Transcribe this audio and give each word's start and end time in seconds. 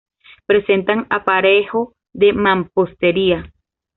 Presentan 0.47 1.05
aparejo 1.11 1.93
de 2.11 2.33
mampostería. 2.33 3.53